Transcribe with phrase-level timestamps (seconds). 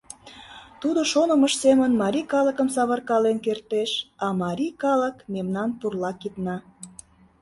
[0.81, 3.91] Тудо шонымыж семын марий калыкым савыркален кертеш,
[4.25, 6.55] а марий калык— мемнан пурла кидна!..